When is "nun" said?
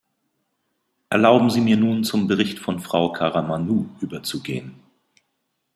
1.77-2.03